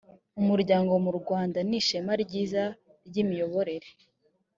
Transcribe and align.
umuryango 0.41 0.93
mu 1.05 1.11
rwanda 1.19 1.57
nishema 1.69 2.13
ryiza 2.23 2.63
ryimiyoborere 3.07 3.89